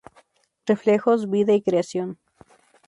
Reflejos: 0.65 1.29
vida 1.29 1.53
y 1.53 1.61
creación". 1.61 2.17